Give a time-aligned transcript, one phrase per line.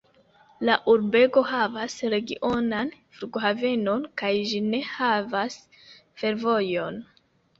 [0.67, 5.59] La urbego havas regionan flughavenon kaj ĝi ne havas
[6.23, 6.99] fervojon.